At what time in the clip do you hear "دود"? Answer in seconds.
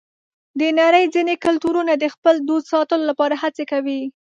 2.47-2.63